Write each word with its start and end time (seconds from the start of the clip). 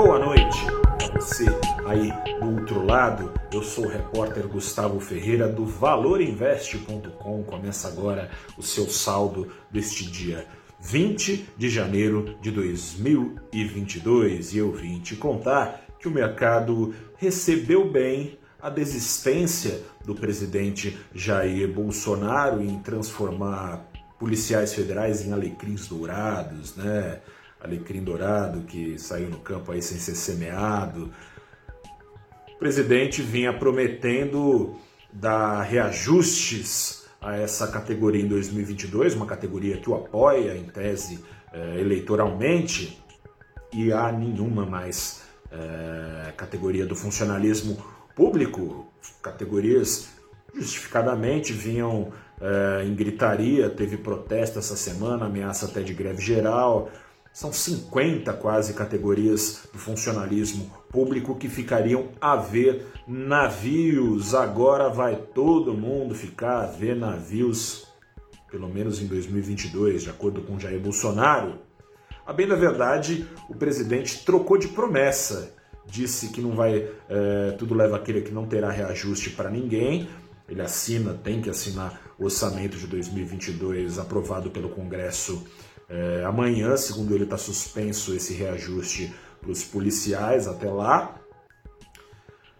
boa 0.00 0.16
noite 0.16 0.64
a 1.02 1.18
você 1.18 1.46
aí 1.84 2.12
do 2.38 2.60
outro 2.60 2.86
lado. 2.86 3.34
Eu 3.52 3.64
sou 3.64 3.86
o 3.86 3.88
repórter 3.88 4.46
Gustavo 4.46 5.00
Ferreira 5.00 5.48
do 5.48 5.66
valorinvest.com. 5.66 7.42
Começa 7.42 7.88
agora 7.88 8.30
o 8.56 8.62
seu 8.62 8.88
saldo 8.88 9.52
deste 9.68 10.08
dia 10.08 10.46
20 10.80 11.48
de 11.56 11.68
janeiro 11.68 12.36
de 12.40 12.52
2022 12.52 14.54
e 14.54 14.58
eu 14.58 14.70
vim 14.70 15.00
te 15.00 15.16
contar 15.16 15.84
que 15.98 16.06
o 16.06 16.12
mercado 16.12 16.94
recebeu 17.16 17.90
bem 17.90 18.38
a 18.62 18.70
desistência 18.70 19.82
do 20.04 20.14
presidente 20.14 20.96
Jair 21.12 21.74
Bolsonaro 21.74 22.62
em 22.62 22.78
transformar 22.78 23.84
policiais 24.16 24.72
federais 24.72 25.26
em 25.26 25.32
alecrins 25.32 25.88
dourados, 25.88 26.76
né? 26.76 27.20
Alecrim 27.60 28.02
dourado 28.02 28.62
que 28.62 28.98
saiu 28.98 29.28
no 29.28 29.38
campo 29.38 29.72
aí 29.72 29.82
sem 29.82 29.98
ser 29.98 30.14
semeado. 30.14 31.12
O 32.54 32.58
presidente 32.58 33.22
vinha 33.22 33.52
prometendo 33.52 34.76
dar 35.12 35.62
reajustes 35.62 37.06
a 37.20 37.36
essa 37.36 37.66
categoria 37.68 38.22
em 38.22 38.28
2022, 38.28 39.14
uma 39.14 39.26
categoria 39.26 39.78
que 39.78 39.90
o 39.90 39.94
apoia 39.94 40.56
em 40.56 40.64
tese 40.64 41.24
eh, 41.52 41.80
eleitoralmente, 41.80 43.02
e 43.72 43.92
há 43.92 44.10
nenhuma 44.10 44.64
mais 44.64 45.22
eh, 45.50 46.32
categoria 46.36 46.86
do 46.86 46.94
funcionalismo 46.94 47.76
público, 48.14 48.92
categorias 49.22 50.08
justificadamente 50.54 51.52
vinham 51.52 52.12
eh, 52.40 52.84
em 52.86 52.94
gritaria, 52.94 53.68
teve 53.68 53.96
protesto 53.96 54.58
essa 54.58 54.76
semana, 54.76 55.26
ameaça 55.26 55.66
até 55.66 55.82
de 55.82 55.92
greve 55.92 56.22
geral, 56.22 56.90
são 57.32 57.52
50 57.52 58.32
quase 58.34 58.74
categorias 58.74 59.68
do 59.72 59.78
funcionalismo 59.78 60.70
público 60.90 61.36
que 61.36 61.48
ficariam 61.48 62.08
a 62.20 62.36
ver 62.36 62.86
navios. 63.06 64.34
Agora 64.34 64.88
vai 64.88 65.16
todo 65.16 65.74
mundo 65.74 66.14
ficar 66.14 66.62
a 66.62 66.66
ver 66.66 66.96
navios, 66.96 67.86
pelo 68.50 68.68
menos 68.68 69.00
em 69.00 69.06
2022, 69.06 70.02
de 70.02 70.10
acordo 70.10 70.42
com 70.42 70.58
Jair 70.58 70.80
Bolsonaro. 70.80 71.58
A 72.26 72.32
bem 72.32 72.46
da 72.46 72.56
verdade, 72.56 73.26
o 73.48 73.54
presidente 73.54 74.24
trocou 74.24 74.58
de 74.58 74.68
promessa. 74.68 75.54
Disse 75.86 76.28
que 76.28 76.42
não 76.42 76.54
vai, 76.54 76.86
é, 77.08 77.52
tudo 77.52 77.74
leva 77.74 77.96
a 77.96 78.00
crer 78.00 78.24
que 78.24 78.32
não 78.32 78.46
terá 78.46 78.70
reajuste 78.70 79.30
para 79.30 79.48
ninguém. 79.48 80.08
Ele 80.46 80.60
assina, 80.60 81.14
tem 81.14 81.40
que 81.40 81.48
assinar 81.48 81.98
o 82.18 82.24
orçamento 82.24 82.76
de 82.76 82.86
2022 82.86 83.98
aprovado 83.98 84.50
pelo 84.50 84.70
Congresso 84.70 85.46
é, 85.88 86.22
amanhã, 86.24 86.76
segundo 86.76 87.14
ele, 87.14 87.24
está 87.24 87.38
suspenso 87.38 88.14
esse 88.14 88.34
reajuste 88.34 89.14
para 89.40 89.50
os 89.50 89.64
policiais 89.64 90.46
até 90.46 90.70
lá. 90.70 91.18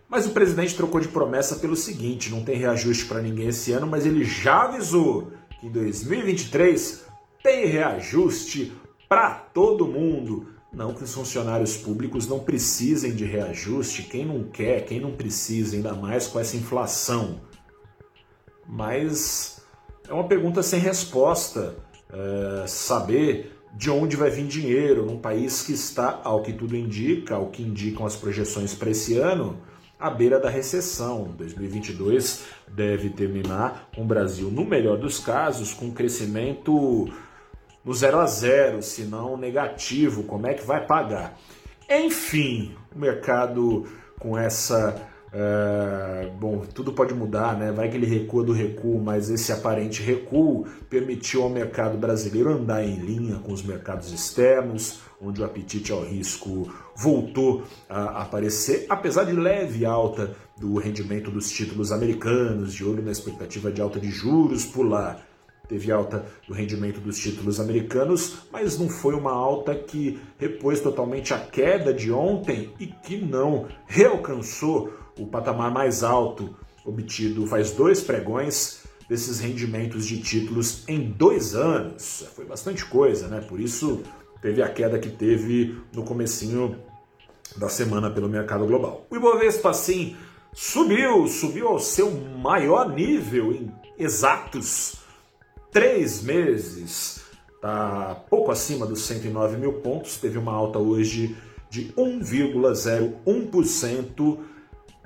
Mas 0.08 0.26
o 0.26 0.30
presidente 0.30 0.74
trocou 0.74 1.00
de 1.00 1.08
promessa 1.08 1.56
pelo 1.56 1.76
seguinte: 1.76 2.30
não 2.30 2.42
tem 2.42 2.56
reajuste 2.56 3.04
para 3.04 3.20
ninguém 3.20 3.48
esse 3.48 3.72
ano, 3.72 3.86
mas 3.86 4.06
ele 4.06 4.24
já 4.24 4.62
avisou 4.62 5.30
que 5.60 5.66
em 5.66 5.70
2023 5.70 7.04
tem 7.42 7.66
reajuste 7.66 8.72
para 9.08 9.34
todo 9.34 9.86
mundo. 9.86 10.54
Não 10.72 10.92
que 10.94 11.02
os 11.02 11.14
funcionários 11.14 11.76
públicos 11.76 12.26
não 12.26 12.40
precisem 12.40 13.14
de 13.14 13.24
reajuste, 13.24 14.02
quem 14.02 14.24
não 14.24 14.44
quer, 14.44 14.84
quem 14.84 15.00
não 15.00 15.12
precisa, 15.12 15.76
ainda 15.76 15.94
mais 15.94 16.26
com 16.26 16.38
essa 16.38 16.56
inflação. 16.56 17.40
Mas 18.66 19.62
é 20.06 20.12
uma 20.12 20.28
pergunta 20.28 20.62
sem 20.62 20.78
resposta 20.78 21.76
é, 22.12 22.66
saber 22.66 23.58
de 23.74 23.90
onde 23.90 24.16
vai 24.16 24.30
vir 24.30 24.46
dinheiro 24.46 25.04
num 25.04 25.18
país 25.18 25.62
que 25.62 25.72
está, 25.72 26.20
ao 26.24 26.42
que 26.42 26.52
tudo 26.52 26.76
indica, 26.76 27.34
ao 27.34 27.48
que 27.48 27.62
indicam 27.62 28.06
as 28.06 28.16
projeções 28.16 28.74
para 28.74 28.90
esse 28.90 29.18
ano, 29.18 29.58
à 29.98 30.10
beira 30.10 30.40
da 30.40 30.48
recessão. 30.48 31.34
2022 31.36 32.44
deve 32.68 33.10
terminar 33.10 33.88
com 33.94 34.02
o 34.02 34.06
Brasil, 34.06 34.50
no 34.50 34.64
melhor 34.64 34.96
dos 34.96 35.18
casos, 35.18 35.74
com 35.74 35.90
crescimento 35.92 37.08
no 37.84 37.94
zero 37.94 38.18
a 38.18 38.26
zero, 38.26 38.82
se 38.82 39.02
não 39.02 39.36
negativo. 39.36 40.22
Como 40.24 40.46
é 40.46 40.54
que 40.54 40.64
vai 40.64 40.84
pagar? 40.86 41.38
Enfim, 41.88 42.76
o 42.94 42.98
mercado 42.98 43.86
com 44.18 44.36
essa 44.36 45.08
é, 45.32 46.30
bom, 46.38 46.64
tudo 46.74 46.92
pode 46.92 47.12
mudar, 47.12 47.56
né? 47.56 47.70
Vai 47.70 47.88
que 47.90 47.96
ele 47.96 48.06
recua 48.06 48.42
do 48.42 48.52
recuo, 48.52 49.00
mas 49.00 49.28
esse 49.28 49.52
aparente 49.52 50.02
recuo 50.02 50.66
permitiu 50.88 51.42
ao 51.42 51.50
mercado 51.50 51.98
brasileiro 51.98 52.50
andar 52.50 52.82
em 52.82 52.96
linha 52.96 53.36
com 53.36 53.52
os 53.52 53.62
mercados 53.62 54.10
externos, 54.12 55.00
onde 55.20 55.42
o 55.42 55.44
apetite 55.44 55.92
ao 55.92 56.02
risco 56.02 56.72
voltou 56.96 57.62
a 57.88 58.22
aparecer, 58.22 58.86
apesar 58.88 59.24
de 59.24 59.32
leve 59.32 59.84
alta 59.84 60.34
do 60.58 60.78
rendimento 60.78 61.30
dos 61.30 61.50
títulos 61.50 61.92
americanos, 61.92 62.72
de 62.72 62.84
olho 62.84 63.02
na 63.02 63.12
expectativa 63.12 63.70
de 63.70 63.80
alta 63.80 64.00
de 64.00 64.10
juros 64.10 64.64
por 64.64 64.84
lá. 64.84 65.20
Teve 65.68 65.92
alta 65.92 66.24
do 66.48 66.54
rendimento 66.54 66.98
dos 66.98 67.18
títulos 67.18 67.60
americanos, 67.60 68.38
mas 68.50 68.78
não 68.78 68.88
foi 68.88 69.14
uma 69.14 69.32
alta 69.32 69.74
que 69.74 70.18
repôs 70.38 70.80
totalmente 70.80 71.34
a 71.34 71.38
queda 71.38 71.92
de 71.92 72.10
ontem 72.10 72.72
e 72.80 72.86
que 72.86 73.18
não 73.18 73.66
realcançou 73.86 74.90
o 75.18 75.26
patamar 75.26 75.70
mais 75.70 76.02
alto 76.02 76.56
obtido 76.84 77.46
faz 77.46 77.72
dois 77.72 78.00
pregões 78.00 78.82
desses 79.08 79.40
rendimentos 79.40 80.06
de 80.06 80.20
títulos 80.20 80.84
em 80.86 81.10
dois 81.10 81.54
anos. 81.54 82.26
Foi 82.34 82.44
bastante 82.44 82.84
coisa, 82.84 83.26
né? 83.28 83.40
Por 83.40 83.58
isso 83.60 84.02
teve 84.40 84.62
a 84.62 84.68
queda 84.68 84.98
que 84.98 85.10
teve 85.10 85.80
no 85.94 86.04
comecinho 86.04 86.76
da 87.56 87.68
semana 87.68 88.10
pelo 88.10 88.28
mercado 88.28 88.66
global. 88.66 89.06
O 89.10 89.16
Ibovespa, 89.16 89.72
sim, 89.72 90.14
subiu, 90.52 91.26
subiu 91.26 91.68
ao 91.68 91.78
seu 91.78 92.10
maior 92.10 92.90
nível 92.90 93.52
em 93.52 93.72
exatos 93.98 94.96
três 95.72 96.22
meses. 96.22 97.22
Está 97.54 98.14
pouco 98.30 98.50
acima 98.50 98.86
dos 98.86 99.00
109 99.02 99.56
mil 99.56 99.74
pontos, 99.74 100.16
teve 100.18 100.38
uma 100.38 100.52
alta 100.52 100.78
hoje 100.78 101.36
de 101.70 101.92
1,01% 101.94 104.38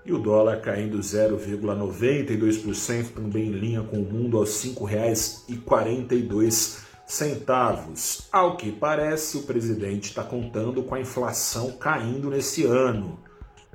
e 0.04 0.12
o 0.12 0.18
dólar 0.18 0.60
caindo 0.60 0.98
0,92%, 0.98 3.14
também 3.14 3.46
em 3.48 3.52
linha 3.52 3.82
com 3.82 3.98
o 3.98 4.04
mundo 4.04 4.36
aos 4.36 4.62
R$ 4.62 4.70
5,42. 4.70 6.82
Ao 8.32 8.56
que 8.56 8.72
parece, 8.72 9.36
o 9.36 9.42
presidente 9.42 10.08
está 10.10 10.24
contando 10.24 10.82
com 10.82 10.94
a 10.94 11.00
inflação 11.00 11.72
caindo 11.72 12.30
nesse 12.30 12.64
ano. 12.64 13.18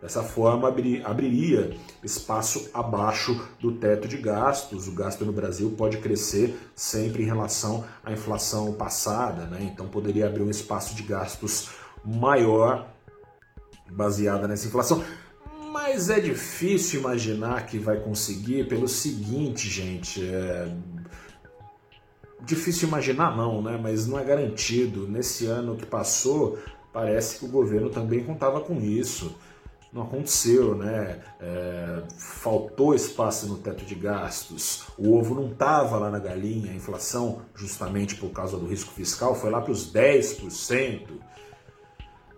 Dessa 0.02 0.22
forma, 0.22 0.68
abriria 0.68 1.76
espaço 2.04 2.70
abaixo 2.72 3.50
do 3.60 3.72
teto 3.74 4.08
de 4.08 4.18
gastos. 4.18 4.88
O 4.88 4.92
gasto 4.92 5.26
no 5.26 5.34
Brasil 5.34 5.74
pode 5.76 5.98
crescer 5.98 6.56
sempre 6.76 7.24
em 7.24 7.26
relação 7.26 7.84
à 8.04 8.12
inflação 8.12 8.74
passada, 8.74 9.48
né? 9.48 9.72
então 9.74 9.88
poderia 9.88 10.28
abrir 10.28 10.44
um 10.44 10.52
espaço 10.52 10.96
de 10.96 11.02
gastos 11.02 11.72
maior 12.06 12.88
baseada 13.90 14.48
nessa 14.48 14.68
inflação. 14.68 15.04
Mas 15.80 16.10
é 16.10 16.20
difícil 16.20 17.02
imaginar 17.02 17.68
que 17.68 17.78
vai 17.78 18.00
conseguir 18.00 18.68
pelo 18.68 18.88
seguinte, 18.88 19.70
gente. 19.70 20.28
É... 20.28 20.76
Difícil 22.42 22.88
imaginar 22.88 23.38
não, 23.38 23.62
né? 23.62 23.80
Mas 23.82 24.08
não 24.08 24.18
é 24.18 24.24
garantido. 24.24 25.08
Nesse 25.08 25.46
ano 25.46 25.78
que 25.78 25.86
passou, 25.86 26.58
parece 26.92 27.38
que 27.38 27.46
o 27.46 27.48
governo 27.48 27.92
também 27.92 28.24
contava 28.24 28.60
com 28.60 28.82
isso. 28.82 29.36
Não 29.94 30.02
aconteceu, 30.02 30.74
né? 30.74 31.22
É... 31.40 32.02
faltou 32.18 32.96
espaço 32.96 33.46
no 33.48 33.60
teto 33.60 33.86
de 33.86 33.94
gastos. 33.94 34.88
O 34.98 35.16
ovo 35.16 35.36
não 35.36 35.52
estava 35.52 36.00
lá 36.00 36.10
na 36.10 36.18
galinha. 36.18 36.72
A 36.72 36.76
inflação, 36.76 37.44
justamente 37.54 38.16
por 38.16 38.32
causa 38.32 38.58
do 38.58 38.66
risco 38.66 38.92
fiscal, 38.92 39.36
foi 39.36 39.52
lá 39.52 39.62
para 39.62 39.72
os 39.72 39.94
10%. 39.94 41.08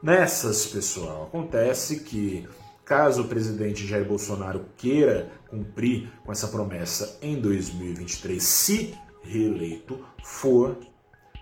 Nessas, 0.04 0.66
pessoal, 0.66 1.24
acontece 1.24 2.02
que 2.02 2.46
Caso 2.90 3.22
o 3.22 3.28
presidente 3.28 3.86
Jair 3.86 4.04
Bolsonaro 4.04 4.66
queira 4.76 5.30
cumprir 5.48 6.12
com 6.26 6.32
essa 6.32 6.48
promessa 6.48 7.20
em 7.22 7.40
2023, 7.40 8.42
se 8.42 8.96
reeleito 9.22 10.04
for, 10.24 10.76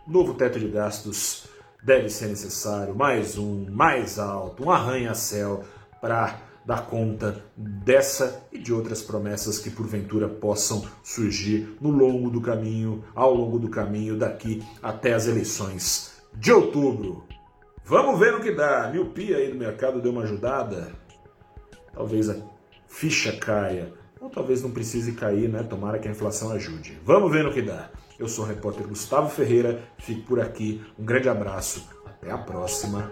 novo 0.06 0.34
teto 0.34 0.60
de 0.60 0.68
gastos 0.68 1.48
deve 1.82 2.10
ser 2.10 2.28
necessário, 2.28 2.94
mais 2.94 3.38
um, 3.38 3.66
mais 3.72 4.20
alto, 4.20 4.66
um 4.66 4.70
arranha-céu 4.70 5.64
para 6.02 6.38
dar 6.66 6.86
conta 6.86 7.42
dessa 7.56 8.44
e 8.52 8.60
de 8.60 8.74
outras 8.74 9.02
promessas 9.02 9.58
que 9.58 9.70
porventura 9.70 10.28
possam 10.28 10.86
surgir 11.02 11.78
no 11.80 11.92
longo 11.92 12.30
do 12.30 12.42
caminho, 12.42 13.06
ao 13.16 13.34
longo 13.34 13.58
do 13.58 13.70
caminho 13.70 14.18
daqui 14.18 14.62
até 14.84 15.14
as 15.14 15.28
eleições 15.28 16.12
de 16.34 16.52
outubro. 16.52 17.24
Vamos 17.86 18.20
ver 18.20 18.34
o 18.34 18.42
que 18.42 18.52
dá. 18.52 18.84
A 18.84 18.92
miopia 18.92 19.38
aí 19.38 19.50
do 19.50 19.58
mercado 19.58 20.02
deu 20.02 20.12
uma 20.12 20.24
ajudada 20.24 21.07
talvez 21.98 22.30
a 22.30 22.36
ficha 22.88 23.34
caia, 23.34 23.92
ou 24.22 24.30
talvez 24.30 24.62
não 24.62 24.72
precise 24.72 25.14
cair, 25.14 25.50
né? 25.50 25.64
Tomara 25.64 25.98
que 25.98 26.08
a 26.08 26.12
inflação 26.12 26.52
ajude. 26.52 26.98
Vamos 27.04 27.32
ver 27.32 27.44
no 27.44 27.52
que 27.52 27.62
dá. 27.62 27.90
Eu 28.20 28.28
sou 28.28 28.46
o 28.46 28.48
repórter 28.48 28.88
Gustavo 28.88 29.30
Ferreira, 29.30 29.84
fico 29.98 30.22
por 30.22 30.40
aqui. 30.40 30.82
Um 30.98 31.04
grande 31.04 31.28
abraço, 31.28 31.88
até 32.06 32.32
a 32.32 32.38
próxima. 32.38 33.12